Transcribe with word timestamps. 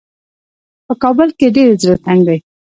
په 0.85 0.93
کابل 1.03 1.29
کې 1.37 1.45
یې 1.49 1.53
ډېر 1.55 1.69
زړه 1.81 1.95
تنګ 2.05 2.21
دی. 2.27 2.37